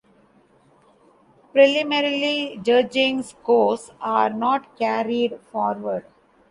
Preliminary 1.53 2.59
judging 2.63 3.21
scores 3.21 3.91
are 4.01 4.31
not 4.31 4.75
carried 4.75 5.39
forward. 5.51 6.05